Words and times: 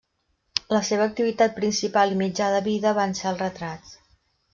La 0.75 0.79
seva 0.85 1.03
activitat 1.09 1.53
principal 1.59 2.15
i 2.15 2.17
mitjà 2.21 2.47
de 2.55 2.61
vida 2.69 2.95
van 3.01 3.13
ser 3.21 3.29
els 3.33 3.45
retrats. 3.45 3.93